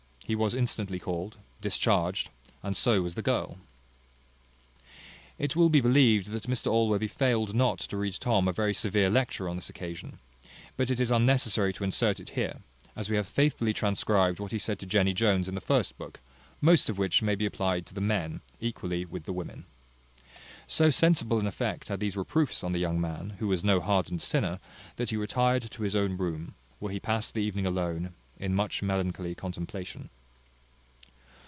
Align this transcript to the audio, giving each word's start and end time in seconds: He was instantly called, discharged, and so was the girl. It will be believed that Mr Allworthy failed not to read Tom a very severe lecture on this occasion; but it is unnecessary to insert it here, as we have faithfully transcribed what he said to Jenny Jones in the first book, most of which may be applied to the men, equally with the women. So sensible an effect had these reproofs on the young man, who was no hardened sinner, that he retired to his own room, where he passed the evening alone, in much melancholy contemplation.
He 0.27 0.35
was 0.35 0.55
instantly 0.55 0.97
called, 0.97 1.35
discharged, 1.59 2.29
and 2.63 2.77
so 2.77 3.01
was 3.01 3.15
the 3.15 3.21
girl. 3.21 3.57
It 5.37 5.57
will 5.57 5.67
be 5.67 5.81
believed 5.81 6.27
that 6.29 6.43
Mr 6.43 6.71
Allworthy 6.71 7.09
failed 7.09 7.53
not 7.53 7.79
to 7.79 7.97
read 7.97 8.13
Tom 8.17 8.47
a 8.47 8.53
very 8.53 8.73
severe 8.73 9.09
lecture 9.09 9.49
on 9.49 9.57
this 9.57 9.69
occasion; 9.69 10.19
but 10.77 10.89
it 10.89 11.01
is 11.01 11.11
unnecessary 11.11 11.73
to 11.73 11.83
insert 11.83 12.17
it 12.21 12.29
here, 12.29 12.61
as 12.95 13.09
we 13.09 13.17
have 13.17 13.27
faithfully 13.27 13.73
transcribed 13.73 14.39
what 14.39 14.53
he 14.53 14.57
said 14.57 14.79
to 14.79 14.85
Jenny 14.85 15.13
Jones 15.13 15.49
in 15.49 15.55
the 15.55 15.59
first 15.59 15.97
book, 15.97 16.21
most 16.61 16.89
of 16.89 16.97
which 16.97 17.21
may 17.21 17.35
be 17.35 17.45
applied 17.45 17.85
to 17.87 17.93
the 17.93 17.99
men, 17.99 18.39
equally 18.61 19.03
with 19.03 19.25
the 19.25 19.33
women. 19.33 19.65
So 20.65 20.89
sensible 20.91 21.39
an 21.39 21.47
effect 21.47 21.89
had 21.89 21.99
these 21.99 22.15
reproofs 22.15 22.63
on 22.63 22.71
the 22.71 22.79
young 22.79 23.01
man, 23.01 23.31
who 23.39 23.49
was 23.49 23.65
no 23.65 23.81
hardened 23.81 24.21
sinner, 24.21 24.61
that 24.95 25.09
he 25.09 25.17
retired 25.17 25.69
to 25.71 25.83
his 25.83 25.93
own 25.93 26.15
room, 26.15 26.55
where 26.79 26.93
he 26.93 27.01
passed 27.01 27.33
the 27.33 27.43
evening 27.43 27.65
alone, 27.65 28.13
in 28.39 28.55
much 28.55 28.81
melancholy 28.81 29.35
contemplation. 29.35 30.09